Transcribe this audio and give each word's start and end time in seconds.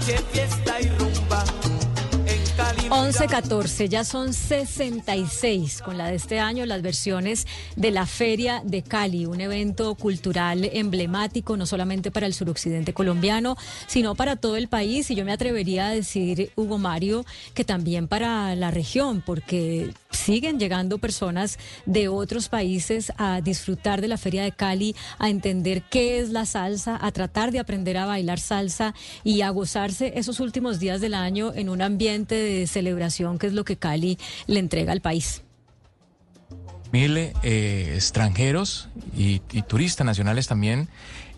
noche 0.00 0.16
fiesta 0.32 0.80
y 0.80 0.88
rumba. 0.88 1.44
11-14, 2.90 3.88
ya 3.88 4.04
son 4.04 4.34
66 4.34 5.80
con 5.82 5.96
la 5.96 6.08
de 6.08 6.16
este 6.16 6.40
año, 6.40 6.66
las 6.66 6.82
versiones 6.82 7.46
de 7.76 7.92
la 7.92 8.04
Feria 8.04 8.62
de 8.64 8.82
Cali, 8.82 9.26
un 9.26 9.40
evento 9.40 9.94
cultural 9.94 10.68
emblemático 10.72 11.56
no 11.56 11.66
solamente 11.66 12.10
para 12.10 12.26
el 12.26 12.34
suroccidente 12.34 12.92
colombiano, 12.92 13.56
sino 13.86 14.16
para 14.16 14.36
todo 14.36 14.56
el 14.56 14.68
país. 14.68 15.10
Y 15.10 15.14
yo 15.14 15.24
me 15.24 15.32
atrevería 15.32 15.86
a 15.86 15.90
decir, 15.90 16.50
Hugo 16.56 16.78
Mario, 16.78 17.24
que 17.54 17.64
también 17.64 18.08
para 18.08 18.54
la 18.56 18.70
región, 18.70 19.22
porque 19.24 19.92
siguen 20.10 20.58
llegando 20.58 20.98
personas 20.98 21.58
de 21.86 22.08
otros 22.08 22.48
países 22.48 23.12
a 23.16 23.40
disfrutar 23.40 24.00
de 24.00 24.08
la 24.08 24.18
Feria 24.18 24.42
de 24.42 24.52
Cali, 24.52 24.94
a 25.18 25.28
entender 25.30 25.82
qué 25.90 26.18
es 26.18 26.30
la 26.30 26.46
salsa, 26.46 26.98
a 27.00 27.12
tratar 27.12 27.52
de 27.52 27.58
aprender 27.58 27.96
a 27.96 28.06
bailar 28.06 28.38
salsa 28.38 28.94
y 29.24 29.42
a 29.42 29.50
gozarse 29.50 30.12
esos 30.16 30.40
últimos 30.40 30.78
días 30.78 31.00
del 31.00 31.14
año 31.14 31.52
en 31.54 31.68
un 31.68 31.82
ambiente 31.82 32.34
de 32.34 32.66
celebración 32.66 33.38
que 33.38 33.46
es 33.46 33.52
lo 33.52 33.64
que 33.64 33.76
Cali 33.76 34.18
le 34.46 34.60
entrega 34.60 34.92
al 34.92 35.00
país. 35.00 35.42
Mil 36.92 37.16
eh, 37.16 37.92
extranjeros 37.94 38.88
y, 39.16 39.42
y 39.52 39.62
turistas 39.62 40.04
nacionales 40.04 40.48
también 40.48 40.88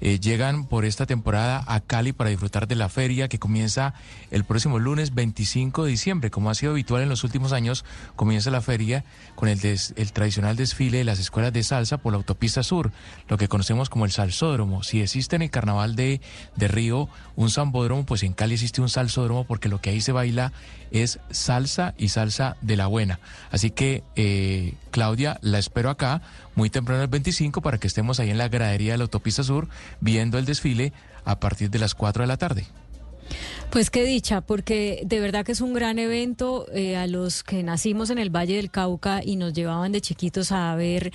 eh, 0.04 0.18
llegan 0.18 0.66
por 0.66 0.84
esta 0.84 1.06
temporada 1.06 1.64
a 1.64 1.78
Cali 1.78 2.12
para 2.12 2.30
disfrutar 2.30 2.66
de 2.66 2.74
la 2.74 2.88
feria 2.88 3.28
que 3.28 3.38
comienza 3.38 3.94
el 4.32 4.42
próximo 4.42 4.80
lunes 4.80 5.14
25 5.14 5.84
de 5.84 5.90
diciembre. 5.92 6.30
Como 6.32 6.50
ha 6.50 6.56
sido 6.56 6.72
habitual 6.72 7.02
en 7.02 7.08
los 7.08 7.22
últimos 7.22 7.52
años, 7.52 7.84
comienza 8.16 8.50
la 8.50 8.60
feria 8.60 9.04
con 9.36 9.48
el, 9.48 9.60
el 9.62 10.12
tradicional 10.12 10.56
desfile 10.56 10.98
de 10.98 11.04
las 11.04 11.20
escuelas 11.20 11.52
de 11.52 11.62
salsa 11.62 11.98
por 11.98 12.12
la 12.12 12.16
autopista 12.16 12.64
sur, 12.64 12.90
lo 13.28 13.38
que 13.38 13.46
conocemos 13.46 13.90
como 13.90 14.04
el 14.04 14.10
salsódromo. 14.10 14.82
Si 14.82 15.00
existe 15.00 15.36
en 15.36 15.42
el 15.42 15.50
carnaval 15.50 15.94
de, 15.94 16.20
de 16.56 16.66
Río 16.66 17.08
un 17.36 17.50
sambódromo, 17.50 18.04
pues 18.04 18.24
en 18.24 18.32
Cali 18.32 18.54
existe 18.54 18.80
un 18.80 18.88
salsódromo 18.88 19.44
porque 19.44 19.68
lo 19.68 19.80
que 19.80 19.90
ahí 19.90 20.00
se 20.00 20.10
baila 20.10 20.52
es 20.92 21.20
salsa 21.30 21.94
y 21.96 22.08
salsa 22.08 22.56
de 22.60 22.76
la 22.76 22.86
buena. 22.86 23.18
Así 23.50 23.70
que, 23.70 24.04
eh, 24.14 24.74
Claudia, 24.90 25.38
la 25.40 25.58
espero 25.58 25.88
acá 25.88 26.20
muy 26.54 26.68
temprano 26.68 27.02
el 27.02 27.08
25 27.08 27.62
para 27.62 27.78
que 27.78 27.86
estemos 27.86 28.20
ahí 28.20 28.30
en 28.30 28.38
la 28.38 28.48
gradería 28.48 28.92
de 28.92 28.98
la 28.98 29.04
autopista 29.04 29.42
sur 29.42 29.68
viendo 30.00 30.38
el 30.38 30.44
desfile 30.44 30.92
a 31.24 31.38
partir 31.40 31.70
de 31.70 31.78
las 31.78 31.94
4 31.94 32.22
de 32.22 32.26
la 32.26 32.36
tarde. 32.36 32.66
Pues 33.70 33.88
qué 33.88 34.04
dicha, 34.04 34.42
porque 34.42 35.00
de 35.06 35.18
verdad 35.18 35.46
que 35.46 35.52
es 35.52 35.62
un 35.62 35.72
gran 35.72 35.98
evento 35.98 36.66
eh, 36.74 36.96
a 36.96 37.06
los 37.06 37.42
que 37.42 37.62
nacimos 37.62 38.10
en 38.10 38.18
el 38.18 38.28
Valle 38.28 38.56
del 38.56 38.70
Cauca 38.70 39.22
y 39.24 39.36
nos 39.36 39.54
llevaban 39.54 39.92
de 39.92 40.02
chiquitos 40.02 40.52
a 40.52 40.74
ver 40.74 41.10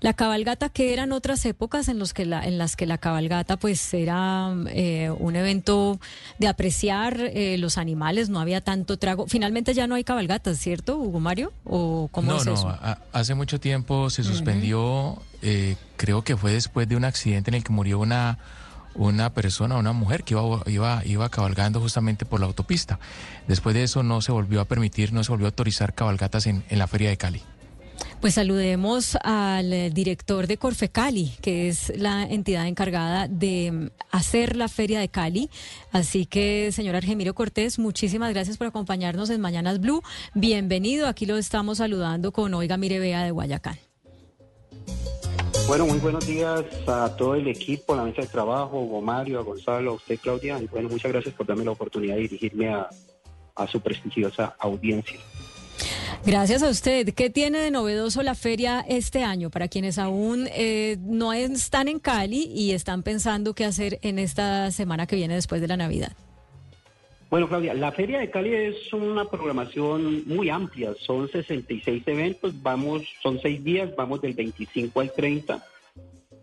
la 0.00 0.12
cabalgata, 0.12 0.68
que 0.68 0.92
eran 0.92 1.12
otras 1.12 1.46
épocas 1.46 1.88
en, 1.88 1.98
los 1.98 2.12
que 2.12 2.26
la, 2.26 2.44
en 2.44 2.58
las 2.58 2.76
que 2.76 2.84
la 2.84 2.98
cabalgata 2.98 3.56
pues 3.56 3.94
era 3.94 4.54
eh, 4.68 5.10
un 5.18 5.36
evento 5.36 5.98
de 6.38 6.48
apreciar 6.48 7.18
eh, 7.18 7.56
los 7.56 7.78
animales, 7.78 8.28
no 8.28 8.40
había 8.40 8.60
tanto 8.60 8.98
trago. 8.98 9.26
Finalmente 9.26 9.72
ya 9.72 9.86
no 9.86 9.94
hay 9.94 10.04
cabalgatas, 10.04 10.58
¿cierto, 10.58 10.98
Hugo 10.98 11.18
Mario? 11.18 11.50
¿O 11.64 12.08
cómo 12.12 12.32
no, 12.32 12.44
no, 12.44 12.78
hace 13.12 13.34
mucho 13.34 13.58
tiempo 13.58 14.10
se 14.10 14.22
suspendió, 14.22 15.22
creo 15.96 16.22
que 16.22 16.36
fue 16.36 16.52
después 16.52 16.86
de 16.88 16.96
un 16.96 17.04
accidente 17.04 17.50
en 17.50 17.54
el 17.54 17.64
que 17.64 17.72
murió 17.72 18.00
una 18.00 18.38
una 18.94 19.32
persona, 19.32 19.76
una 19.76 19.92
mujer 19.92 20.24
que 20.24 20.34
iba, 20.34 20.62
iba, 20.66 21.02
iba 21.04 21.28
cabalgando 21.28 21.80
justamente 21.80 22.24
por 22.24 22.40
la 22.40 22.46
autopista. 22.46 22.98
Después 23.48 23.74
de 23.74 23.82
eso 23.84 24.02
no 24.02 24.20
se 24.20 24.32
volvió 24.32 24.60
a 24.60 24.64
permitir, 24.64 25.12
no 25.12 25.24
se 25.24 25.32
volvió 25.32 25.46
a 25.46 25.50
autorizar 25.50 25.94
cabalgatas 25.94 26.46
en, 26.46 26.64
en 26.68 26.78
la 26.78 26.86
Feria 26.86 27.10
de 27.10 27.16
Cali. 27.16 27.42
Pues 28.20 28.34
saludemos 28.34 29.16
al 29.22 29.92
director 29.92 30.46
de 30.46 30.56
Corfecali, 30.56 31.32
que 31.40 31.68
es 31.68 31.92
la 31.96 32.22
entidad 32.22 32.68
encargada 32.68 33.26
de 33.26 33.90
hacer 34.10 34.56
la 34.56 34.68
Feria 34.68 35.00
de 35.00 35.08
Cali. 35.08 35.50
Así 35.90 36.26
que, 36.26 36.70
señor 36.72 36.94
Argemiro 36.94 37.34
Cortés, 37.34 37.78
muchísimas 37.78 38.32
gracias 38.32 38.58
por 38.58 38.68
acompañarnos 38.68 39.30
en 39.30 39.40
Mañanas 39.40 39.80
Blue. 39.80 40.02
Bienvenido, 40.34 41.08
aquí 41.08 41.26
lo 41.26 41.36
estamos 41.36 41.78
saludando 41.78 42.32
con 42.32 42.54
Oiga 42.54 42.76
Mirebea 42.76 43.24
de 43.24 43.32
Guayacán. 43.32 43.91
Bueno, 45.66 45.86
muy 45.86 45.98
buenos 45.98 46.26
días 46.26 46.64
a 46.86 47.16
todo 47.16 47.34
el 47.34 47.48
equipo, 47.48 47.94
a 47.94 47.96
la 47.96 48.02
mesa 48.04 48.22
de 48.22 48.28
trabajo, 48.28 48.98
a 48.98 49.00
Mario, 49.00 49.38
a 49.38 49.42
Gonzalo, 49.42 49.92
a 49.92 49.94
usted, 49.94 50.18
Claudia. 50.18 50.58
Y 50.60 50.66
bueno, 50.66 50.88
muchas 50.88 51.10
gracias 51.12 51.34
por 51.34 51.46
darme 51.46 51.64
la 51.64 51.70
oportunidad 51.70 52.16
de 52.16 52.22
dirigirme 52.22 52.68
a, 52.68 52.88
su 53.70 53.80
prestigiosa 53.80 54.56
audiencia. 54.58 55.18
Gracias 56.26 56.62
a 56.62 56.68
usted. 56.68 57.14
¿Qué 57.14 57.30
tiene 57.30 57.60
de 57.60 57.70
novedoso 57.70 58.22
la 58.22 58.34
feria 58.34 58.84
este 58.88 59.22
año 59.22 59.50
para 59.50 59.68
quienes 59.68 59.98
aún 59.98 60.48
eh, 60.52 60.96
no 61.00 61.32
están 61.32 61.88
en 61.88 62.00
Cali 62.00 62.50
y 62.54 62.72
están 62.72 63.02
pensando 63.02 63.54
qué 63.54 63.64
hacer 63.64 63.98
en 64.02 64.18
esta 64.18 64.70
semana 64.72 65.06
que 65.06 65.16
viene 65.16 65.34
después 65.34 65.60
de 65.60 65.68
la 65.68 65.76
Navidad? 65.76 66.12
Bueno, 67.32 67.48
Claudia, 67.48 67.72
la 67.72 67.92
Feria 67.92 68.18
de 68.18 68.28
Cali 68.28 68.54
es 68.54 68.92
una 68.92 69.24
programación 69.24 70.24
muy 70.26 70.50
amplia, 70.50 70.92
son 71.00 71.30
66 71.30 72.02
eventos, 72.04 72.52
vamos, 72.62 73.04
son 73.22 73.40
seis 73.40 73.64
días, 73.64 73.96
vamos 73.96 74.20
del 74.20 74.34
25 74.34 75.00
al 75.00 75.10
30. 75.12 75.64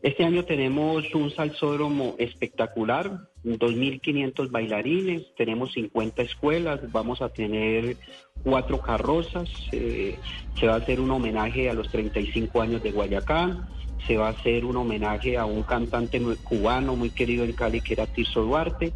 Este 0.02 0.26
año 0.26 0.46
tenemos 0.46 1.14
un 1.14 1.30
salsódromo 1.30 2.16
espectacular, 2.18 3.20
2.500 3.44 4.50
bailarines, 4.50 5.28
tenemos 5.38 5.74
50 5.74 6.24
escuelas, 6.24 6.92
vamos 6.92 7.22
a 7.22 7.30
tener 7.30 7.96
cuatro 8.44 8.82
carrozas, 8.82 9.48
eh, 9.72 10.18
se 10.60 10.66
va 10.66 10.74
a 10.74 10.78
hacer 10.78 11.00
un 11.00 11.12
homenaje 11.12 11.70
a 11.70 11.76
los 11.76 11.92
35 11.92 12.64
años 12.64 12.82
de 12.82 12.90
Guayacán, 12.90 13.68
se 14.08 14.18
va 14.18 14.30
a 14.30 14.32
hacer 14.32 14.66
un 14.66 14.78
homenaje 14.78 15.38
a 15.38 15.46
un 15.46 15.62
cantante 15.62 16.20
cubano 16.44 16.96
muy 16.96 17.12
querido 17.12 17.46
en 17.46 17.54
Cali 17.54 17.80
que 17.80 17.94
era 17.94 18.08
Tirso 18.08 18.42
Duarte, 18.42 18.92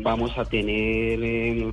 vamos 0.00 0.36
a 0.36 0.44
tener 0.44 1.22
eh, 1.22 1.72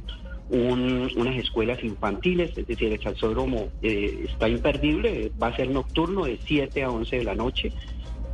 unas 0.49 1.35
escuelas 1.37 1.83
infantiles, 1.83 2.57
es 2.57 2.67
decir, 2.67 2.91
el 2.91 3.01
salsódromo 3.01 3.69
eh, 3.81 4.25
está 4.29 4.47
imperdible, 4.47 5.31
va 5.41 5.47
a 5.47 5.55
ser 5.55 5.69
nocturno 5.69 6.25
de 6.25 6.39
7 6.45 6.83
a 6.83 6.91
11 6.91 7.17
de 7.17 7.23
la 7.23 7.35
noche, 7.35 7.71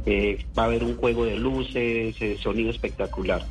eh, 0.05 0.45
va 0.57 0.63
a 0.63 0.65
haber 0.65 0.83
un 0.83 0.97
juego 0.97 1.25
de 1.25 1.37
luces, 1.37 2.15
sonido 2.41 2.69
espectacular. 2.69 3.45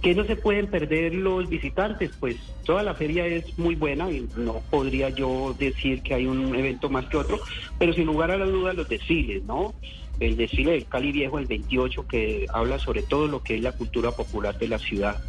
¿Qué 0.00 0.14
no 0.14 0.24
se 0.24 0.36
pueden 0.36 0.68
perder 0.68 1.14
los 1.14 1.48
visitantes? 1.48 2.10
Pues 2.18 2.36
toda 2.64 2.82
la 2.82 2.94
feria 2.94 3.26
es 3.26 3.56
muy 3.58 3.76
buena 3.76 4.10
y 4.10 4.26
no 4.36 4.60
podría 4.70 5.10
yo 5.10 5.54
decir 5.56 6.02
que 6.02 6.14
hay 6.14 6.26
un 6.26 6.54
evento 6.56 6.88
más 6.88 7.06
que 7.06 7.16
otro, 7.16 7.40
pero 7.78 7.92
sin 7.92 8.06
lugar 8.06 8.30
a 8.30 8.36
la 8.36 8.46
duda 8.46 8.72
los 8.72 8.88
desfiles, 8.88 9.44
¿no? 9.44 9.74
El 10.18 10.36
desfile 10.36 10.72
del 10.72 10.86
Cali 10.86 11.12
Viejo, 11.12 11.38
el 11.38 11.46
28, 11.46 12.06
que 12.06 12.46
habla 12.52 12.78
sobre 12.78 13.02
todo 13.02 13.28
lo 13.28 13.42
que 13.42 13.56
es 13.56 13.62
la 13.62 13.72
cultura 13.72 14.10
popular 14.10 14.58
de 14.58 14.68
la 14.68 14.78
ciudad 14.78 15.20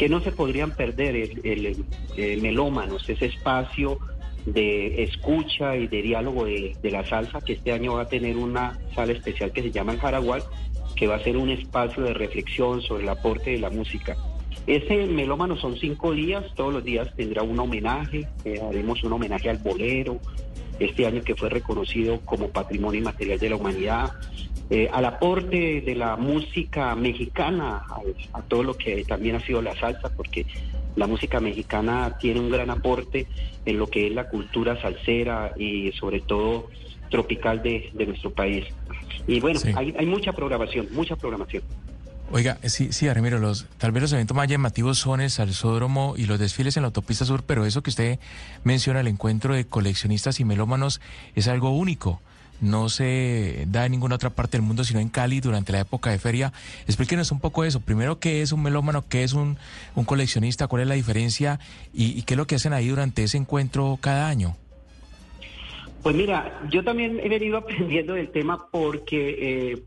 que 0.00 0.08
no 0.08 0.22
se 0.22 0.32
podrían 0.32 0.70
perder 0.70 1.14
el, 1.44 2.40
melómanos, 2.40 3.06
ese 3.06 3.26
espacio 3.26 3.98
de 4.46 5.02
escucha 5.02 5.76
y 5.76 5.88
de 5.88 6.00
diálogo 6.00 6.46
de, 6.46 6.74
la 6.84 7.04
salsa, 7.04 7.42
que 7.42 7.52
este 7.52 7.70
año 7.70 7.96
va 7.96 8.02
a 8.04 8.08
tener 8.08 8.38
una 8.38 8.78
sala 8.94 9.12
especial 9.12 9.52
que 9.52 9.60
se 9.60 9.70
llama 9.70 9.92
el 9.92 10.00
Jaragual, 10.00 10.42
que 10.96 11.06
va 11.06 11.16
a 11.16 11.22
ser 11.22 11.36
un 11.36 11.50
espacio 11.50 12.02
de 12.02 12.14
reflexión 12.14 12.80
sobre 12.80 13.02
el 13.02 13.10
aporte 13.10 13.50
de 13.50 13.58
la 13.58 13.68
música. 13.68 14.16
Ese 14.66 15.04
melómano 15.04 15.58
son 15.58 15.76
cinco 15.76 16.12
días, 16.12 16.46
todos 16.54 16.72
los 16.72 16.82
días 16.82 17.14
tendrá 17.14 17.42
un 17.42 17.58
homenaje, 17.58 18.26
eh, 18.46 18.58
haremos 18.66 19.04
un 19.04 19.12
homenaje 19.12 19.50
al 19.50 19.58
bolero, 19.58 20.18
este 20.78 21.06
año 21.06 21.20
que 21.20 21.34
fue 21.34 21.50
reconocido 21.50 22.20
como 22.24 22.48
Patrimonio 22.48 23.00
Inmaterial 23.00 23.38
de 23.38 23.50
la 23.50 23.56
Humanidad, 23.56 24.12
eh, 24.70 24.88
al 24.92 25.04
aporte 25.04 25.80
de 25.80 25.94
la 25.96 26.14
música 26.14 26.94
mexicana, 26.94 27.82
a, 28.32 28.42
todo 28.42 28.62
lo 28.62 28.76
que 28.76 29.04
también 29.04 29.34
ha 29.34 29.40
sido 29.40 29.60
la 29.60 29.74
salsa, 29.74 30.10
porque 30.16 30.46
la 30.94 31.08
música 31.08 31.40
mexicana 31.40 32.16
tiene 32.20 32.38
un 32.38 32.50
gran 32.50 32.70
aporte 32.70 33.26
en 33.66 33.78
lo 33.78 33.88
que 33.88 34.06
es 34.06 34.14
la 34.14 34.28
cultura 34.28 34.80
salsera 34.80 35.52
y 35.58 35.90
sobre 35.92 36.20
todo 36.20 36.68
tropical 37.10 37.60
de, 37.62 37.90
nuestro 38.06 38.30
país. 38.30 38.64
Y 39.26 39.40
bueno, 39.40 39.58
hay, 39.74 40.06
mucha 40.06 40.32
programación, 40.32 40.86
mucha 40.92 41.16
programación. 41.16 41.64
Oiga, 42.30 42.58
sí, 42.62 42.92
sí, 42.92 43.08
Armiro, 43.08 43.40
los, 43.40 43.66
tal 43.76 43.90
vez 43.90 44.02
los 44.02 44.12
eventos 44.12 44.36
más 44.36 44.46
llamativos 44.46 44.98
son 44.98 45.20
el 45.20 45.30
salsódromo 45.30 46.14
y 46.16 46.26
los 46.26 46.38
desfiles 46.38 46.76
en 46.76 46.84
la 46.84 46.86
autopista 46.86 47.24
sur, 47.24 47.42
pero 47.44 47.66
eso 47.66 47.82
que 47.82 47.90
usted 47.90 48.20
menciona, 48.62 49.00
el 49.00 49.08
encuentro 49.08 49.52
de 49.52 49.66
coleccionistas 49.66 50.38
y 50.38 50.44
melómanos, 50.44 51.00
es 51.34 51.48
algo 51.48 51.70
único 51.70 52.20
no 52.60 52.88
se 52.88 53.64
da 53.68 53.86
en 53.86 53.92
ninguna 53.92 54.16
otra 54.16 54.30
parte 54.30 54.56
del 54.56 54.66
mundo, 54.66 54.84
sino 54.84 55.00
en 55.00 55.08
Cali 55.08 55.40
durante 55.40 55.72
la 55.72 55.80
época 55.80 56.10
de 56.10 56.18
feria. 56.18 56.52
Explíquenos 56.86 57.32
un 57.32 57.40
poco 57.40 57.64
eso. 57.64 57.80
Primero, 57.80 58.18
¿qué 58.18 58.42
es 58.42 58.52
un 58.52 58.62
melómano? 58.62 59.04
¿Qué 59.08 59.22
es 59.24 59.32
un, 59.32 59.58
coleccionista? 60.06 60.66
¿Cuál 60.66 60.82
es 60.82 60.88
la 60.88 60.94
diferencia? 60.94 61.60
Y, 61.92 62.22
qué 62.22 62.34
es 62.34 62.38
lo 62.38 62.46
que 62.46 62.56
hacen 62.56 62.72
ahí 62.72 62.88
durante 62.88 63.22
ese 63.22 63.38
encuentro 63.38 63.98
cada 64.00 64.28
año? 64.28 64.56
Pues 66.02 66.16
mira, 66.16 66.60
yo 66.70 66.82
también 66.82 67.20
he 67.22 67.28
venido 67.28 67.58
aprendiendo 67.58 68.14
del 68.14 68.30
tema 68.30 68.66
porque, 68.70 69.72
eh, 69.72 69.82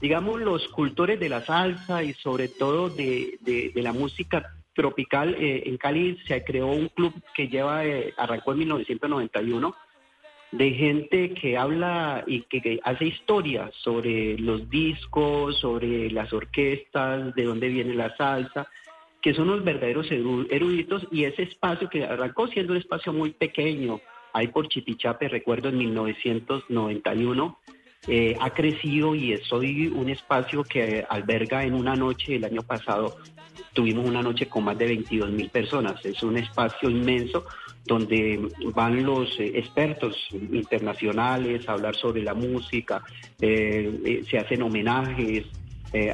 digamos, 0.00 0.40
los 0.40 0.68
cultores 0.68 1.18
de 1.20 1.28
la 1.28 1.44
salsa 1.44 2.02
y 2.02 2.12
sobre 2.14 2.48
todo 2.48 2.90
de, 2.90 3.38
la 3.74 3.92
música 3.92 4.54
tropical, 4.74 5.34
eh, 5.34 5.62
en 5.66 5.78
Cali 5.78 6.18
se 6.26 6.44
creó 6.44 6.68
un 6.68 6.88
club 6.88 7.14
que 7.34 7.48
lleva, 7.48 7.86
eh, 7.86 8.12
arrancó 8.18 8.52
en 8.52 8.58
1991 8.58 9.74
de 10.52 10.70
gente 10.70 11.34
que 11.34 11.56
habla 11.56 12.24
y 12.26 12.42
que, 12.42 12.80
hace 12.82 13.06
historias 13.06 13.74
sobre 13.82 14.38
los 14.38 14.68
discos, 14.70 15.58
sobre 15.58 16.10
las 16.10 16.32
orquestas, 16.32 17.34
de 17.34 17.44
dónde 17.44 17.68
viene 17.68 17.94
la 17.94 18.16
salsa, 18.16 18.68
que 19.20 19.34
son 19.34 19.48
los 19.48 19.64
verdaderos 19.64 20.10
eruditos 20.10 21.06
y 21.10 21.24
ese 21.24 21.42
espacio 21.42 21.88
que 21.88 22.04
arrancó 22.04 22.46
siendo 22.46 22.72
un 22.72 22.78
espacio 22.78 23.12
muy 23.12 23.30
pequeño, 23.30 24.00
ahí 24.32 24.48
por 24.48 24.68
Chipichape, 24.68 25.28
recuerdo 25.28 25.68
en 25.68 25.78
1991, 25.78 27.58
eh, 28.08 28.36
ha 28.40 28.50
crecido 28.50 29.16
y 29.16 29.32
es 29.32 29.52
hoy 29.52 29.88
un 29.88 30.08
espacio 30.10 30.62
que 30.62 31.04
alberga 31.08 31.64
en 31.64 31.74
una 31.74 31.96
noche, 31.96 32.36
el 32.36 32.44
año 32.44 32.62
pasado 32.62 33.16
tuvimos 33.72 34.08
una 34.08 34.22
noche 34.22 34.46
con 34.46 34.64
más 34.64 34.78
de 34.78 34.86
22 34.86 35.30
mil 35.30 35.50
personas. 35.50 36.04
Es 36.04 36.22
un 36.22 36.36
espacio 36.36 36.88
inmenso 36.88 37.46
donde 37.86 38.48
van 38.74 39.04
los 39.04 39.38
eh, 39.38 39.52
expertos 39.58 40.28
internacionales 40.32 41.68
a 41.68 41.72
hablar 41.72 41.96
sobre 41.96 42.22
la 42.22 42.34
música, 42.34 43.02
eh, 43.40 44.22
se 44.28 44.38
hacen 44.38 44.62
homenajes 44.62 45.46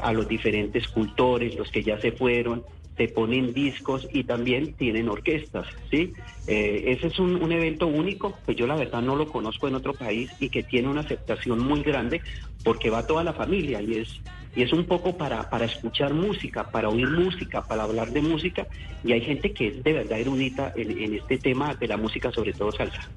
a 0.01 0.13
los 0.13 0.29
diferentes 0.29 0.87
cultores, 0.87 1.57
los 1.57 1.69
que 1.73 1.83
ya 1.83 1.99
se 1.99 2.13
fueron, 2.13 2.63
se 2.97 3.09
ponen 3.09 3.53
discos 3.53 4.07
y 4.13 4.25
también 4.25 4.75
tienen 4.75 5.09
orquestas, 5.09 5.67
¿sí? 5.91 6.13
Eh, 6.47 6.85
ese 6.89 7.07
es 7.07 7.19
un, 7.19 7.51
evento 7.51 7.87
único, 7.87 8.39
que 8.47 8.55
yo 8.55 8.67
la 8.67 8.77
verdad 8.77 9.01
no 9.01 9.17
lo 9.17 9.29
conozco 9.29 9.69
en 9.69 9.75
otro 9.75 9.95
país 9.95 10.31
y 10.41 10.51
que 10.51 10.63
tiene 10.63 10.89
una 10.89 11.01
aceptación 11.01 11.65
muy 11.65 11.83
grande 11.83 12.21
porque 12.65 12.91
va 12.91 13.07
toda 13.07 13.25
la 13.25 13.33
familia 13.33 13.81
y 13.81 13.95
es, 13.95 14.21
y 14.55 14.63
es 14.63 14.73
un 14.73 14.85
poco 14.85 15.17
para, 15.17 15.49
para 15.49 15.65
escuchar 15.65 16.13
música, 16.13 16.71
para 16.71 16.89
oír 16.89 17.09
música, 17.09 17.63
para 17.63 17.85
hablar 17.85 18.11
de 18.11 18.21
música 18.21 18.67
y 19.05 19.13
hay 19.13 19.23
gente 19.23 19.53
que 19.53 19.69
es 19.69 19.83
de 19.83 19.93
verdad 19.93 20.21
erudita 20.21 20.73
en, 20.77 20.91
en 20.91 21.15
este 21.15 21.39
tema 21.39 21.75
de 21.75 21.89
la 21.89 21.97
música, 21.97 22.31
sobre 22.33 22.53
todo 22.53 22.73
salsa. 22.73 23.11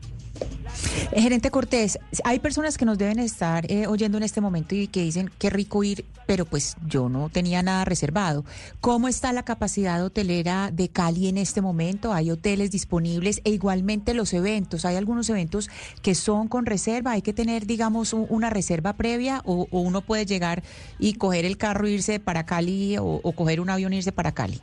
Eh, 1.12 1.22
gerente 1.22 1.52
Cortés, 1.52 2.00
hay 2.24 2.40
personas 2.40 2.78
que 2.78 2.86
nos 2.86 2.98
deben 2.98 3.20
estar 3.20 3.72
eh, 3.72 3.88
oyendo 3.88 4.18
en 4.18 4.24
este 4.24 4.42
momento 4.42 4.76
y 4.76 4.88
que 4.88 5.02
dicen 5.02 5.30
qué 5.38 5.50
rico 5.50 5.84
ir, 5.84 6.06
pero 6.26 6.46
pues 6.46 6.76
yo 6.86 7.10
no 7.10 7.30
tenía 7.30 7.64
nada 7.64 7.86
reservado. 7.86 8.44
¿Cómo 8.82 9.08
está 9.08 9.32
la 9.32 9.44
capacidad 9.44 10.04
hotelera 10.04 10.72
de 10.72 10.90
Cali 10.90 11.28
en 11.28 11.38
este 11.38 11.62
momento? 11.62 12.14
¿Hay 12.14 12.32
hoteles 12.32 12.72
disponibles? 12.72 13.42
E 13.44 13.52
igualmente 13.52 14.14
los 14.14 14.34
eventos. 14.34 14.86
¿Hay 14.86 14.96
algunos 14.96 15.30
eventos 15.30 15.70
que 16.02 16.16
son 16.16 16.48
con 16.48 16.66
reserva? 16.66 17.12
¿Hay 17.12 17.22
que 17.22 17.34
tener, 17.34 17.66
digamos, 17.66 18.14
una 18.14 18.50
reserva 18.50 18.94
previa 18.94 19.42
o, 19.46 19.68
uno 19.72 20.02
puede 20.02 20.26
llegar 20.26 20.64
y 21.00 21.14
coger 21.14 21.46
el 21.46 21.58
carro 21.58 21.88
e 21.88 21.92
irse 21.92 22.20
para 22.20 22.46
Cali 22.46 22.98
o, 22.98 23.22
o 23.24 23.32
coger 23.34 23.60
un 23.60 23.70
avión 23.70 23.94
e 23.94 23.98
irse 23.98 24.12
para 24.12 24.32
Cali? 24.34 24.60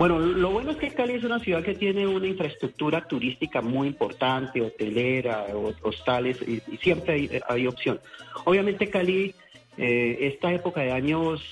Bueno, 0.00 0.18
lo 0.18 0.50
bueno 0.50 0.70
es 0.70 0.78
que 0.78 0.88
Cali 0.88 1.12
es 1.12 1.24
una 1.24 1.40
ciudad 1.40 1.62
que 1.62 1.74
tiene 1.74 2.06
una 2.06 2.26
infraestructura 2.26 3.06
turística 3.06 3.60
muy 3.60 3.86
importante, 3.86 4.62
hotelera, 4.62 5.44
hostales, 5.82 6.38
y, 6.40 6.62
siempre 6.78 7.42
hay, 7.46 7.66
opción. 7.66 8.00
Obviamente 8.46 8.88
Cali, 8.88 9.34
eh, 9.76 10.16
esta 10.22 10.54
época 10.54 10.80
de 10.80 10.92
años, 10.92 11.42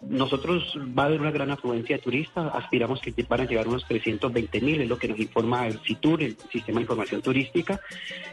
nosotros 0.00 0.74
va 0.98 1.02
a 1.02 1.06
haber 1.08 1.20
una 1.20 1.32
gran 1.32 1.50
afluencia 1.50 1.96
de 1.96 2.02
turistas, 2.02 2.50
aspiramos 2.54 2.98
que 3.02 3.12
van 3.28 3.42
a 3.42 3.44
llegar 3.44 3.68
unos 3.68 3.86
320 3.86 4.58
mil, 4.62 4.80
es 4.80 4.88
lo 4.88 4.96
que 4.96 5.08
nos 5.08 5.18
informa 5.18 5.66
el 5.66 5.78
CITUR, 5.80 6.22
el 6.22 6.34
Sistema 6.50 6.76
de 6.78 6.84
Información 6.84 7.20
Turística. 7.20 7.78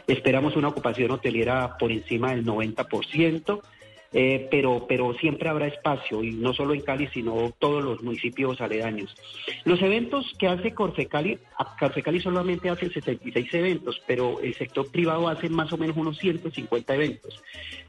Esperamos 0.06 0.56
una 0.56 0.68
ocupación 0.68 1.10
hotelera 1.10 1.76
por 1.76 1.92
encima 1.92 2.30
del 2.30 2.46
90%. 2.46 3.60
Eh, 4.12 4.46
pero, 4.50 4.86
pero 4.88 5.14
siempre 5.14 5.48
habrá 5.48 5.66
espacio, 5.66 6.22
y 6.22 6.32
no 6.32 6.54
solo 6.54 6.74
en 6.74 6.80
Cali, 6.80 7.08
sino 7.08 7.52
todos 7.58 7.82
los 7.82 8.02
municipios 8.02 8.60
aledaños. 8.60 9.14
Los 9.64 9.82
eventos 9.82 10.32
que 10.38 10.48
hace 10.48 10.72
Corfecali, 10.72 11.38
Corfecali 11.78 12.20
solamente 12.20 12.70
hace 12.70 12.88
66 12.88 13.54
eventos, 13.54 14.00
pero 14.06 14.40
el 14.40 14.54
sector 14.54 14.90
privado 14.90 15.28
hace 15.28 15.48
más 15.48 15.72
o 15.72 15.76
menos 15.76 15.96
unos 15.96 16.18
150 16.18 16.94
eventos. 16.94 17.42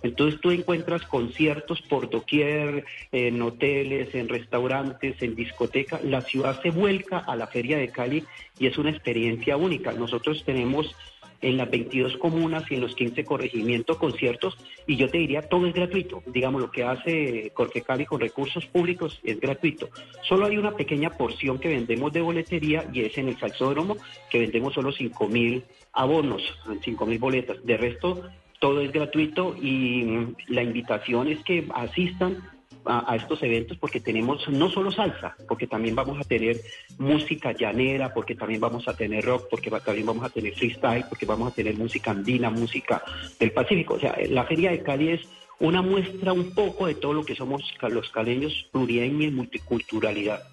Entonces 0.03 0.39
tú 0.41 0.51
encuentras 0.51 1.03
conciertos 1.03 1.81
por 1.83 2.09
doquier, 2.09 2.85
en 3.11 3.41
hoteles, 3.41 4.13
en 4.15 4.27
restaurantes, 4.27 5.21
en 5.21 5.35
discotecas. 5.35 6.03
La 6.03 6.21
ciudad 6.21 6.61
se 6.61 6.71
vuelca 6.71 7.19
a 7.19 7.35
la 7.35 7.47
Feria 7.47 7.77
de 7.77 7.89
Cali 7.89 8.23
y 8.59 8.67
es 8.67 8.77
una 8.77 8.89
experiencia 8.89 9.57
única. 9.57 9.91
Nosotros 9.93 10.43
tenemos 10.45 10.95
en 11.41 11.57
las 11.57 11.69
22 11.69 12.17
comunas 12.17 12.63
y 12.69 12.75
en 12.75 12.81
los 12.81 12.95
15 12.95 13.23
corregimientos 13.25 13.97
conciertos 13.97 14.57
y 14.85 14.95
yo 14.95 15.07
te 15.09 15.19
diría 15.19 15.41
todo 15.41 15.67
es 15.67 15.73
gratuito. 15.73 16.23
Digamos, 16.25 16.61
lo 16.61 16.71
que 16.71 16.83
hace 16.83 17.51
Cali 17.85 18.05
con 18.05 18.19
recursos 18.19 18.65
públicos 18.65 19.19
es 19.23 19.39
gratuito. 19.39 19.89
Solo 20.27 20.45
hay 20.45 20.57
una 20.57 20.75
pequeña 20.75 21.11
porción 21.11 21.59
que 21.59 21.69
vendemos 21.69 22.11
de 22.13 22.21
boletería 22.21 22.85
y 22.91 23.01
es 23.01 23.17
en 23.17 23.29
el 23.29 23.37
salsódromo 23.37 23.97
que 24.29 24.39
vendemos 24.39 24.73
solo 24.73 24.91
5 24.91 25.27
mil 25.27 25.63
abonos, 25.93 26.43
5 26.83 27.05
mil 27.05 27.19
boletas. 27.19 27.63
De 27.65 27.77
resto, 27.77 28.23
todo 28.59 28.81
es 28.81 28.91
gratuito 28.91 29.55
y 29.55 30.27
la 30.47 30.63
invitación 30.63 31.27
es 31.27 31.43
que 31.43 31.67
asistan 31.73 32.56
a, 32.87 33.15
estos 33.15 33.41
eventos 33.43 33.77
porque 33.77 33.99
tenemos 33.99 34.47
no 34.49 34.69
solo 34.69 34.91
salsa, 34.91 35.35
porque 35.47 35.67
también 35.67 35.95
vamos 35.95 36.19
a 36.19 36.23
tener 36.23 36.57
música 36.97 37.51
llanera, 37.51 38.13
porque 38.13 38.35
también 38.35 38.59
vamos 38.59 38.87
a 38.87 38.95
tener 38.95 39.23
rock, 39.25 39.47
porque 39.49 39.69
también 39.69 40.05
vamos 40.05 40.25
a 40.25 40.29
tener 40.29 40.53
freestyle, 40.55 41.05
porque 41.09 41.25
vamos 41.25 41.51
a 41.51 41.55
tener 41.55 41.77
música 41.77 42.11
andina, 42.11 42.49
música 42.49 43.03
del 43.39 43.51
Pacífico. 43.51 43.95
O 43.95 43.99
sea, 43.99 44.17
la 44.29 44.45
Feria 44.45 44.71
de 44.71 44.81
Cali 44.83 45.09
es 45.09 45.21
una 45.59 45.81
muestra 45.81 46.33
un 46.33 46.51
poco 46.51 46.87
de 46.87 46.95
todo 46.95 47.13
lo 47.13 47.25
que 47.25 47.35
somos 47.35 47.63
los 47.89 48.09
caleños, 48.11 48.67
plurietnia 48.71 49.27
y 49.27 49.31
multiculturalidad. 49.31 50.43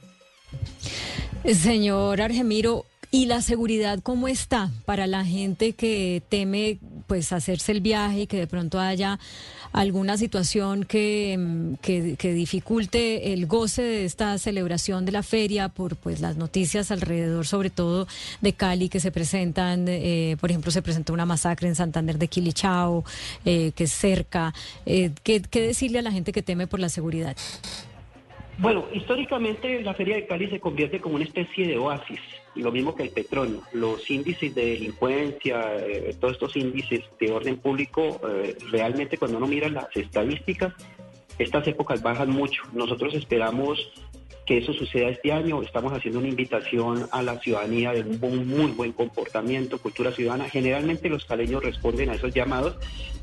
Señor 1.44 2.20
Argemiro, 2.22 2.86
¿y 3.10 3.26
la 3.26 3.42
seguridad 3.42 4.00
cómo 4.02 4.28
está 4.28 4.70
para 4.86 5.06
la 5.06 5.24
gente 5.24 5.72
que 5.72 6.22
teme 6.28 6.78
pues 7.06 7.32
hacerse 7.32 7.72
el 7.72 7.80
viaje 7.80 8.22
y 8.22 8.26
que 8.26 8.38
de 8.38 8.46
pronto 8.46 8.80
haya 8.80 9.18
alguna 9.72 10.16
situación 10.16 10.84
que, 10.84 11.76
que, 11.82 12.32
dificulte 12.32 13.32
el 13.32 13.46
goce 13.46 13.82
de 13.82 14.04
esta 14.04 14.38
celebración 14.38 15.04
de 15.04 15.12
la 15.12 15.22
feria 15.22 15.68
por 15.68 15.96
pues 15.96 16.20
las 16.20 16.36
noticias 16.36 16.90
alrededor, 16.90 17.46
sobre 17.46 17.70
todo 17.70 18.06
de 18.40 18.52
Cali, 18.52 18.88
que 18.88 19.00
se 19.00 19.10
presentan, 19.10 19.86
eh, 19.88 20.36
por 20.40 20.50
ejemplo, 20.50 20.70
se 20.70 20.82
presentó 20.82 21.12
una 21.12 21.26
masacre 21.26 21.68
en 21.68 21.74
Santander 21.74 22.18
de 22.18 22.28
Quilichao, 22.28 23.04
eh, 23.44 23.72
que 23.74 23.84
es 23.84 23.92
cerca. 23.92 24.54
Eh, 24.86 25.10
¿qué, 25.22 25.42
¿Qué 25.42 25.60
decirle 25.62 25.98
a 25.98 26.02
la 26.02 26.12
gente 26.12 26.32
que 26.32 26.42
teme 26.42 26.66
por 26.66 26.78
la 26.78 26.88
seguridad? 26.88 27.36
Bueno, 28.58 28.86
históricamente 28.92 29.82
la 29.82 29.94
Feria 29.94 30.16
de 30.16 30.26
Cali 30.26 30.48
se 30.48 30.60
convierte 30.60 31.00
como 31.00 31.16
una 31.16 31.24
especie 31.24 31.66
de 31.66 31.76
oasis, 31.76 32.20
lo 32.54 32.70
mismo 32.70 32.94
que 32.94 33.02
el 33.02 33.10
petróleo. 33.10 33.62
Los 33.72 34.08
índices 34.10 34.54
de 34.54 34.66
delincuencia, 34.66 35.76
eh, 35.76 36.14
todos 36.20 36.34
estos 36.34 36.56
índices 36.56 37.00
de 37.18 37.32
orden 37.32 37.56
público, 37.56 38.20
eh, 38.28 38.56
realmente 38.70 39.18
cuando 39.18 39.38
uno 39.38 39.48
mira 39.48 39.68
las 39.68 39.88
estadísticas, 39.96 40.72
estas 41.38 41.66
épocas 41.66 42.00
bajan 42.00 42.30
mucho. 42.30 42.62
Nosotros 42.72 43.14
esperamos 43.14 43.90
que 44.46 44.58
eso 44.58 44.72
suceda 44.72 45.08
este 45.08 45.32
año. 45.32 45.62
Estamos 45.62 45.92
haciendo 45.92 46.20
una 46.20 46.28
invitación 46.28 47.06
a 47.10 47.22
la 47.22 47.40
ciudadanía 47.40 47.92
de 47.92 48.02
un 48.02 48.46
muy 48.46 48.70
buen 48.70 48.92
comportamiento, 48.92 49.78
cultura 49.78 50.12
ciudadana. 50.12 50.48
Generalmente 50.48 51.08
los 51.08 51.24
caleños 51.24 51.64
responden 51.64 52.10
a 52.10 52.14
esos 52.14 52.32
llamados, 52.32 52.76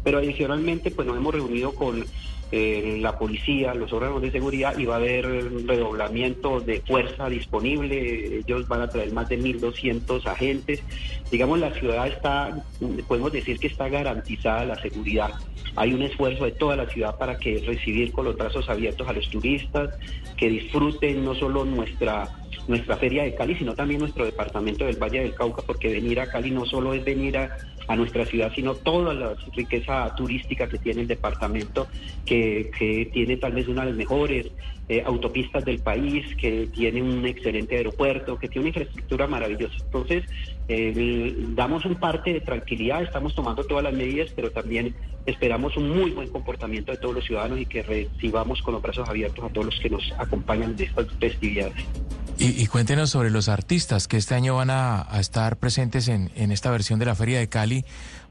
pero 0.04 0.18
adicionalmente 0.18 0.92
pues 0.92 1.08
nos 1.08 1.16
hemos 1.16 1.34
reunido 1.34 1.74
con 1.74 2.06
la 2.52 3.18
policía, 3.18 3.74
los 3.74 3.94
órganos 3.94 4.22
de 4.22 4.32
seguridad 4.32 4.78
y 4.78 4.86
va 4.86 4.96
a 4.96 4.98
haber 4.98 5.26
redoblamiento 5.66 6.60
de 6.60 6.82
fuerza 6.82 7.30
disponible. 7.30 8.40
Ellos 8.40 8.68
van 8.68 8.82
a 8.82 8.90
traer 8.90 9.14
más 9.14 9.30
de 9.30 9.40
1.200 9.40 10.26
agentes. 10.26 10.84
Digamos, 11.32 11.60
la 11.60 11.72
ciudad 11.72 12.08
está, 12.08 12.64
podemos 13.08 13.32
decir 13.32 13.58
que 13.60 13.68
está 13.68 13.88
garantizada 13.88 14.66
la 14.66 14.82
seguridad. 14.82 15.32
Hay 15.78 15.94
un 15.94 16.02
esfuerzo 16.02 16.44
de 16.44 16.52
toda 16.52 16.76
la 16.76 16.88
ciudad 16.88 17.18
para 17.18 17.38
que 17.38 17.60
recibir 17.60 18.12
con 18.12 18.26
los 18.26 18.36
brazos 18.36 18.70
abiertos 18.70 19.08
a 19.08 19.14
los 19.14 19.30
turistas, 19.30 19.96
que 20.36 20.50
disfruten 20.50 21.24
no 21.24 21.34
solo 21.36 21.64
nuestra 21.64 22.41
nuestra 22.68 22.98
feria 22.98 23.24
de 23.24 23.36
Cali, 23.36 23.56
sino 23.56 23.74
también 23.74 24.00
nuestro 24.00 24.26
departamento 24.26 24.86
del 24.86 24.98
Valle 24.98 25.22
del 25.22 25.34
Cauca, 25.34 25.62
porque 25.66 25.90
venir 25.90 26.20
a 26.20 26.28
Cali 26.28 26.52
no 26.52 26.66
solo 26.66 26.94
es 26.94 27.04
venir 27.04 27.38
a, 27.38 27.50
nuestra 27.98 28.26
ciudad, 28.26 28.54
sino 28.56 28.74
toda 28.74 29.14
la 29.14 29.36
riqueza 29.54 30.16
turística 30.16 30.70
que 30.70 30.78
tiene 30.78 31.02
el 31.02 31.08
departamento, 31.08 31.88
que, 32.26 32.72
que 32.80 33.10
tiene 33.12 33.36
tal 33.36 33.52
vez 33.52 33.68
una 33.68 33.82
de 33.82 33.90
las 33.90 33.98
mejores 33.98 34.50
eh, 34.92 35.04
autopistas 35.06 35.64
del 35.64 35.80
país, 35.80 36.36
que 36.36 36.68
tiene 36.68 37.02
un 37.02 37.26
excelente 37.26 37.78
aeropuerto, 37.78 38.38
que 38.38 38.50
tiene 38.50 38.64
una 38.64 38.70
infraestructura 38.70 39.26
maravillosa. 39.26 39.76
Entonces, 39.86 40.26
eh, 40.68 41.34
damos 41.50 41.86
un 41.86 41.96
parte 41.96 42.34
de 42.34 42.42
tranquilidad, 42.42 43.02
estamos 43.02 43.34
tomando 43.34 43.64
todas 43.64 43.86
las 43.86 43.94
medidas, 43.94 44.32
pero 44.36 44.52
también 44.52 44.94
esperamos 45.26 45.78
un 45.78 45.90
muy 45.98 46.12
buen 46.12 46.28
comportamiento 46.28 46.92
de 46.92 46.98
todos 46.98 47.16
los 47.16 47.26
ciudadanos 47.26 47.60
y 47.62 47.68
que 47.68 47.84
recibamos 47.84 48.62
con 48.62 48.74
los 48.74 48.82
brazos 48.82 49.08
abiertos 49.08 49.46
a 49.46 49.50
todos 49.50 49.68
los 49.68 49.80
que 49.80 49.90
nos 49.90 50.12
acompañan 50.18 50.76
de 50.76 50.84
estas 50.84 51.08
festividades. 51.20 51.86
Y, 52.44 52.66
cuéntenos 52.66 53.12
sobre 53.12 53.30
los 53.30 53.50
artistas 53.50 54.08
que 54.08 54.18
este 54.18 54.34
año 54.34 54.56
van 54.56 54.72
a, 54.72 55.08
estar 55.20 55.58
presentes 55.58 56.08
en, 56.08 56.32
en, 56.36 56.52
esta 56.52 56.72
versión 56.72 56.98
de 56.98 57.06
la 57.06 57.14
Feria 57.14 57.38
de 57.38 57.48
Cali, 57.48 57.86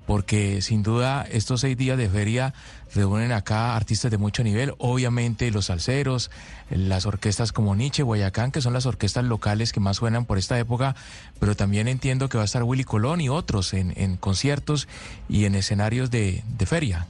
porque 0.05 0.63
sin 0.63 0.83
duda 0.83 1.25
estos 1.31 1.61
seis 1.61 1.77
días 1.77 1.97
de 1.97 2.09
feria 2.09 2.53
reúnen 2.93 3.31
acá 3.31 3.77
artistas 3.77 4.11
de 4.11 4.19
mucho 4.19 4.43
nivel, 4.43 4.75
obviamente 4.79 5.53
los 5.53 5.67
salseros, 5.67 6.33
las 6.71 7.07
orquestas 7.07 7.53
como 7.53 7.77
Nietzsche, 7.77 8.03
Guayacán, 8.03 8.51
que 8.51 8.61
son 8.61 8.73
las 8.73 8.85
orquestas 8.85 9.25
locales 9.25 9.73
que 9.73 9.79
más 9.79 9.99
suenan 9.99 10.25
por 10.25 10.39
esta 10.39 10.59
época, 10.59 10.97
pero 11.39 11.55
también 11.55 11.87
entiendo 11.87 12.29
que 12.29 12.37
va 12.37 12.43
a 12.43 12.47
estar 12.47 12.65
Willy 12.65 12.83
Colón 12.83 13.21
y 13.21 13.29
otros 13.29 13.73
en, 13.75 13.93
en 13.97 14.17
conciertos 14.17 14.89
y 15.29 15.45
en 15.45 15.55
escenarios 15.55 16.11
de, 16.11 16.43
de 16.59 16.67
feria. 16.67 17.07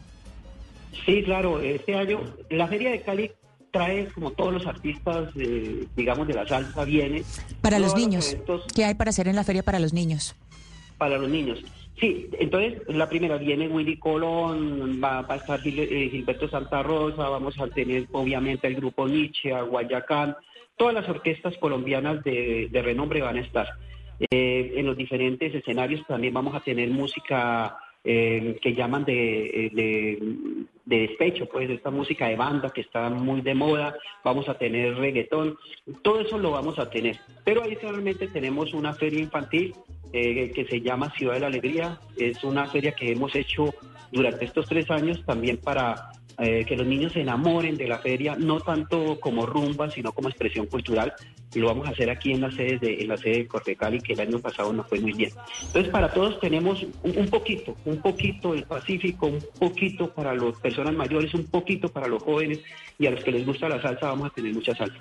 Sí, 1.07 1.23
claro, 1.23 1.61
este 1.63 1.97
año 1.97 2.21
la 2.51 2.69
Feria 2.69 2.91
de 2.91 3.01
Cali 3.01 3.33
trae, 3.71 4.07
como 4.09 4.33
todos 4.33 4.53
los 4.53 4.67
artistas, 4.67 5.31
eh, 5.37 5.87
digamos, 5.97 6.27
de 6.29 6.35
la 6.35 6.47
salsa, 6.47 6.85
viene. 6.85 7.23
Para 7.61 7.79
los 7.79 7.95
niños. 7.95 8.33
eventos 8.33 8.65
¿Qué 8.75 8.85
hay 8.85 8.95
para 8.95 9.11
hacer 9.11 9.29
en 9.29 9.37
la 9.37 9.45
feria 9.45 9.63
para 9.63 9.79
los 9.79 9.93
niños? 9.93 10.35
para 10.99 11.17
los 11.17 11.31
niños. 11.31 11.59
Sí, 11.99 12.29
entonces 12.39 12.83
la 12.89 13.09
primera 13.09 13.39
viene 13.39 13.69
Willy 13.69 13.97
Colón, 13.99 15.01
va, 15.03 15.23
va 15.23 15.35
a 15.35 15.37
estar 15.39 15.59
Gil- 15.63 15.79
eh, 15.91 16.09
Gilberto 16.11 16.47
Santa 16.49 16.83
Rosa, 16.83 17.27
vamos 17.29 17.59
a 17.59 17.69
tener 17.69 18.07
obviamente 18.13 18.67
el 18.67 18.75
grupo 18.75 19.09
Nietzsche, 19.09 19.51
Guayacán, 19.63 20.37
todas 20.77 20.93
las 20.95 21.09
orquestas 21.09 21.57
colombianas 21.59 22.23
de, 22.23 22.69
de 22.71 22.83
renombre 22.83 23.23
van 23.23 23.39
a 23.39 23.41
estar. 23.41 23.67
Eh, 24.31 24.75
en 24.77 24.85
los 24.85 24.95
diferentes 24.97 25.55
escenarios 25.55 26.07
también 26.07 26.35
vamos 26.35 26.55
a 26.55 26.61
tener 26.61 26.91
música 26.91 27.79
eh, 28.05 28.59
que 28.63 28.75
llaman 28.75 29.05
de, 29.05 29.67
eh, 29.67 29.71
de, 29.75 30.19
de 30.87 31.01
despecho, 31.07 31.47
pues 31.47 31.69
esta 31.71 31.91
música 31.91 32.29
de 32.29 32.37
banda 32.37 32.71
que 32.71 32.81
está 32.81 33.09
muy 33.11 33.43
de 33.43 33.55
moda, 33.55 33.95
vamos 34.25 34.49
a 34.49 34.59
tener 34.59 34.97
reggaetón, 34.97 35.57
todo 36.03 36.21
eso 36.21 36.39
lo 36.39 36.51
vamos 36.51 36.79
a 36.79 36.89
tener. 36.91 37.19
Pero 37.45 37.63
adicionalmente 37.63 38.29
tenemos 38.29 38.73
una 38.75 38.95
feria 38.95 39.21
infantil 39.21 39.75
eh, 40.13 40.51
que 40.51 40.65
se 40.65 40.81
llama 40.81 41.13
Ciudad 41.17 41.35
de 41.35 41.41
la 41.41 41.47
Alegría, 41.47 42.01
es 42.17 42.43
una 42.43 42.67
feria 42.67 42.93
que 42.93 43.13
hemos 43.13 43.35
hecho 43.35 43.75
durante 44.11 44.45
estos 44.45 44.67
tres 44.67 44.91
años 44.91 45.25
también 45.25 45.59
para 45.59 46.11
eh, 46.39 46.65
que 46.65 46.75
los 46.75 46.87
niños 46.87 47.13
se 47.13 47.21
enamoren 47.21 47.77
de 47.77 47.87
la 47.87 47.99
feria, 47.99 48.35
no 48.35 48.61
tanto 48.61 49.21
como 49.21 49.45
rumba, 49.45 49.91
sino 49.91 50.13
como 50.13 50.29
expresión 50.29 50.67
cultural. 50.67 51.13
Lo 51.55 51.67
vamos 51.67 51.89
a 51.89 51.91
hacer 51.91 52.11
aquí 52.11 52.33
en 52.33 52.43
la 52.43 52.51
sede 52.51 52.79
de, 52.79 53.03
en 53.03 53.09
la 53.09 53.17
sede 53.17 53.39
de 53.39 53.47
Cortecali, 53.49 54.01
que 54.01 54.13
el 54.13 54.21
año 54.21 54.39
pasado 54.39 54.73
nos 54.73 54.87
fue 54.87 55.01
muy 55.01 55.13
bien. 55.13 55.31
Entonces, 55.63 55.91
para 55.91 56.13
todos 56.13 56.39
tenemos 56.41 56.83
un, 57.03 57.19
un 57.19 57.29
poquito, 57.29 57.77
un 57.85 58.01
poquito 58.01 58.53
del 58.53 58.65
Pacífico, 58.65 59.27
un 59.27 59.45
poquito 59.59 60.13
para 60.13 60.35
las 60.35 60.59
personas 60.59 60.95
mayores, 60.95 61.35
un 61.35 61.47
poquito 61.47 61.89
para 61.89 62.07
los 62.07 62.23
jóvenes 62.23 62.61
y 62.99 63.07
a 63.07 63.11
los 63.11 63.25
que 63.25 63.33
les 63.33 63.45
gusta 63.45 63.69
la 63.69 63.83
salsa 63.83 64.09
vamos 64.09 64.31
a 64.31 64.35
tener 64.35 64.55
mucha 64.55 64.75
salsa. 64.75 64.99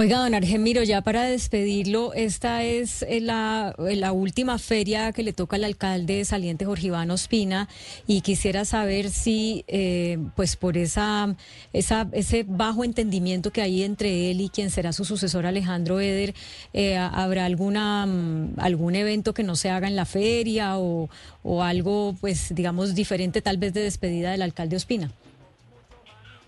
Oiga, 0.00 0.18
don 0.18 0.32
Argemiro, 0.32 0.84
ya 0.84 1.00
para 1.00 1.24
despedirlo, 1.24 2.12
esta 2.14 2.62
es 2.62 3.02
eh, 3.02 3.20
la, 3.20 3.74
eh, 3.78 3.96
la 3.96 4.12
última 4.12 4.56
feria 4.58 5.10
que 5.10 5.24
le 5.24 5.32
toca 5.32 5.56
al 5.56 5.64
alcalde 5.64 6.24
saliente 6.24 6.64
Jorge 6.64 6.86
Iván 6.86 7.10
Ospina 7.10 7.68
y 8.06 8.20
quisiera 8.20 8.64
saber 8.64 9.10
si, 9.10 9.64
eh, 9.66 10.18
pues 10.36 10.54
por 10.54 10.76
esa, 10.76 11.34
esa, 11.72 12.08
ese 12.12 12.44
bajo 12.46 12.84
entendimiento 12.84 13.50
que 13.50 13.60
hay 13.60 13.82
entre 13.82 14.30
él 14.30 14.40
y 14.40 14.50
quien 14.50 14.70
será 14.70 14.92
su 14.92 15.04
sucesor 15.04 15.46
Alejandro 15.46 15.98
Eder, 15.98 16.32
eh, 16.74 16.96
habrá 16.96 17.44
alguna 17.44 18.06
mm, 18.06 18.54
algún 18.58 18.94
evento 18.94 19.34
que 19.34 19.42
no 19.42 19.56
se 19.56 19.68
haga 19.68 19.88
en 19.88 19.96
la 19.96 20.04
feria 20.04 20.78
o, 20.78 21.10
o 21.42 21.64
algo, 21.64 22.14
pues 22.20 22.54
digamos, 22.54 22.94
diferente 22.94 23.42
tal 23.42 23.56
vez 23.56 23.74
de 23.74 23.80
despedida 23.80 24.30
del 24.30 24.42
alcalde 24.42 24.76
Ospina. 24.76 25.10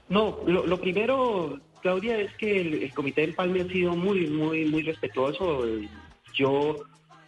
No, 0.08 0.38
lo, 0.46 0.66
lo 0.66 0.80
primero, 0.80 1.60
Claudia, 1.80 2.18
es 2.18 2.32
que 2.34 2.60
el, 2.60 2.92
Comité 2.94 3.22
del 3.22 3.34
Palme 3.34 3.62
ha 3.62 3.66
sido 3.66 3.96
muy, 3.96 4.26
muy, 4.26 4.64
muy 4.66 4.82
respetuoso. 4.82 5.64
Yo 6.34 6.76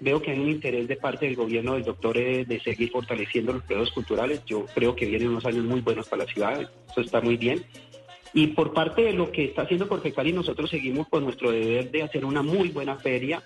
veo 0.01 0.21
que 0.21 0.33
hay 0.33 0.39
un 0.39 0.49
interés 0.49 0.89
de 0.89 0.97
parte 0.97 1.27
del 1.27 1.37
gobierno 1.37 1.75
del 1.75 1.85
doctor 1.85 2.17
de 2.17 2.61
seguir 2.63 2.91
fortaleciendo 2.91 3.53
los 3.53 3.63
proyectos 3.63 3.95
culturales. 3.95 4.45
Yo 4.47 4.67
creo 4.75 4.97
que 4.97 5.07
vienen 5.07 5.29
unos 5.29 5.47
años 5.47 5.65
muy 5.65 5.81
buenos 5.81 6.09
para 6.09 6.25
la 6.25 6.33
ciudad, 6.33 6.61
eso 6.91 7.01
está 7.01 7.21
muy 7.21 7.37
bien. 7.37 7.65
Y 8.35 8.49
por 8.49 8.73
parte 8.73 9.03
de 9.03 9.13
lo 9.13 9.31
que 9.31 9.45
está 9.45 9.63
haciendo 9.63 9.89
Corfecali, 9.89 10.33
nosotros 10.33 10.71
seguimos 10.71 11.09
con 11.09 11.25
nuestro 11.25 11.51
deber 11.51 11.91
de 11.91 12.03
hacer 12.03 12.25
una 12.25 12.43
muy 12.43 12.71
buena 12.71 12.97
feria, 12.97 13.43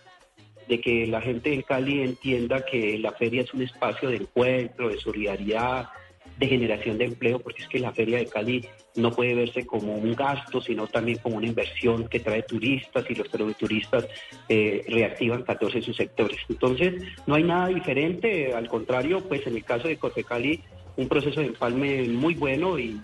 de 0.68 0.80
que 0.80 1.06
la 1.06 1.20
gente 1.20 1.52
en 1.52 1.62
Cali 1.62 2.02
entienda 2.02 2.64
que 2.64 2.98
la 2.98 3.12
feria 3.12 3.42
es 3.42 3.52
un 3.52 3.62
espacio 3.62 4.08
de 4.08 4.16
encuentro, 4.16 4.88
de 4.88 4.98
solidaridad, 4.98 5.88
de 6.38 6.46
generación 6.46 6.98
de 6.98 7.06
empleo, 7.06 7.38
porque 7.38 7.62
es 7.62 7.68
que 7.68 7.78
la 7.78 7.92
feria 7.92 8.18
de 8.18 8.26
Cali 8.26 8.64
no 8.96 9.10
puede 9.10 9.34
verse 9.34 9.66
como 9.66 9.94
un 9.94 10.14
gasto, 10.14 10.60
sino 10.60 10.86
también 10.86 11.18
como 11.18 11.36
una 11.36 11.46
inversión 11.46 12.08
que 12.08 12.20
trae 12.20 12.42
turistas 12.42 13.04
y 13.08 13.14
los 13.14 13.28
turistas 13.56 14.06
eh, 14.48 14.84
reactivan 14.88 15.42
14 15.42 15.82
sus 15.82 15.96
sectores. 15.96 16.38
Entonces, 16.48 17.02
no 17.26 17.34
hay 17.34 17.44
nada 17.44 17.68
diferente, 17.68 18.54
al 18.54 18.68
contrario, 18.68 19.20
pues 19.26 19.46
en 19.46 19.56
el 19.56 19.64
caso 19.64 19.88
de 19.88 19.96
Corfecali, 19.96 20.62
un 20.96 21.08
proceso 21.08 21.40
de 21.40 21.46
empalme 21.46 22.02
muy 22.04 22.34
bueno 22.34 22.78
y 22.78 23.00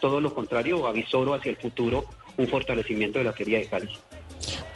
todo 0.00 0.20
lo 0.20 0.34
contrario, 0.34 0.86
avisoro 0.86 1.34
hacia 1.34 1.50
el 1.50 1.56
futuro 1.56 2.04
un 2.36 2.46
fortalecimiento 2.48 3.18
de 3.18 3.24
la 3.24 3.32
feria 3.32 3.58
de 3.58 3.66
Cali. 3.66 3.88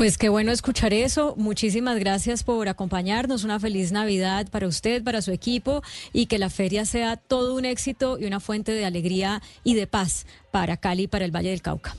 Pues 0.01 0.17
qué 0.17 0.31
bueno 0.31 0.51
escuchar 0.51 0.95
eso. 0.95 1.35
Muchísimas 1.37 1.99
gracias 1.99 2.43
por 2.43 2.71
acompañarnos. 2.71 3.45
Una 3.45 3.61
feliz 3.61 3.93
Navidad 3.93 4.47
para 4.51 4.67
usted, 4.67 5.05
para 5.05 5.21
su 5.21 5.31
equipo 5.31 5.83
y 6.15 6.25
que 6.25 6.39
la 6.39 6.49
feria 6.49 6.87
sea 6.87 7.17
todo 7.17 7.55
un 7.55 7.67
éxito 7.67 8.19
y 8.19 8.25
una 8.25 8.41
fuente 8.41 8.73
de 8.73 8.87
alegría 8.87 9.43
y 9.63 9.75
de 9.75 9.87
paz 9.87 10.27
para 10.51 10.79
Cali 10.79 11.03
y 11.03 11.07
para 11.07 11.27
el 11.27 11.37
Valle 11.37 11.51
del 11.51 11.61
Cauca. 11.61 11.95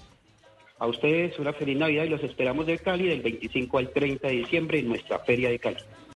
A 0.80 0.88
ustedes 0.88 1.38
una 1.38 1.54
feliz 1.54 1.78
Navidad 1.78 2.06
y 2.06 2.10
los 2.10 2.24
esperamos 2.24 2.66
de 2.66 2.80
Cali 2.80 3.08
del 3.08 3.22
25 3.22 3.78
al 3.78 3.92
30 3.92 4.30
de 4.30 4.34
diciembre 4.34 4.80
en 4.80 4.88
nuestra 4.88 5.20
feria 5.20 5.52
de 5.52 5.60
Cali. 5.60 5.78